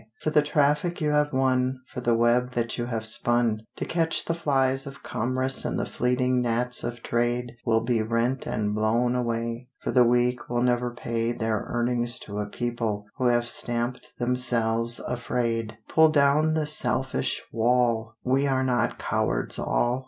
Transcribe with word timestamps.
For 0.19 0.31
the 0.31 0.41
traffic 0.41 0.99
you 0.99 1.11
have 1.11 1.31
won, 1.31 1.81
For 1.93 2.01
the 2.01 2.15
web 2.17 2.53
that 2.53 2.75
you 2.75 2.85
have 2.85 3.05
spun, 3.05 3.61
To 3.75 3.85
catch 3.85 4.25
the 4.25 4.33
flies 4.33 4.87
of 4.87 5.03
commerce 5.03 5.63
and 5.63 5.79
the 5.79 5.85
fleeting 5.85 6.41
gnats 6.41 6.83
of 6.83 7.03
trade 7.03 7.51
Will 7.67 7.81
be 7.81 8.01
rent 8.01 8.47
and 8.47 8.73
blown 8.73 9.13
away, 9.15 9.69
For 9.83 9.91
the 9.91 10.03
weak 10.03 10.49
will 10.49 10.63
never 10.63 10.89
pay 10.91 11.33
Their 11.33 11.65
earnings 11.67 12.17
to 12.21 12.39
a 12.39 12.47
people 12.47 13.05
who 13.17 13.25
have 13.27 13.47
stamped 13.47 14.15
themselves 14.17 14.99
afraid. 15.07 15.77
Pull 15.87 16.09
down 16.09 16.55
the 16.55 16.65
selfish 16.65 17.43
wall! 17.51 18.15
We 18.23 18.47
are 18.47 18.63
not 18.63 18.97
cowards 18.97 19.59
all! 19.59 19.99